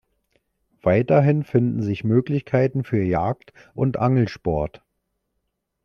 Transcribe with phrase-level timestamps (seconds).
[0.81, 4.81] Weiterhin finden sich Möglichkeiten für Jagd und Angelsport.